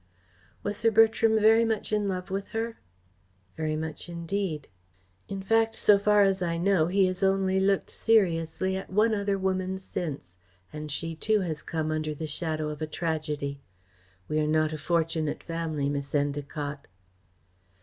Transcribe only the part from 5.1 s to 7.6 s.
In fact, so far as I know, he has only